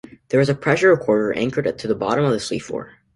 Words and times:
There 0.29 0.39
is 0.39 0.49
a 0.49 0.55
pressure 0.55 0.89
recorder 0.89 1.31
anchored 1.33 1.77
to 1.77 1.87
the 1.87 1.93
bottom 1.93 2.25
of 2.25 2.31
the 2.31 2.39
sea 2.39 2.57
floor. 2.57 2.93